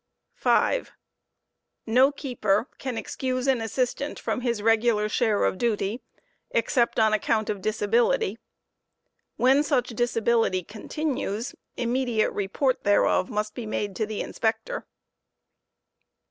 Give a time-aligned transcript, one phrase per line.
[0.33, 0.93] 5,
[1.85, 6.05] Fo keeper can excuse an assistant from his regular share of duty 7
[6.49, 8.39] except 'on ffi:* £^fjft account of disability,
[9.39, 14.21] Wlien such disability continues, immediate report ^hereof must ^ except for be made to the
[14.21, 14.87] Inspector.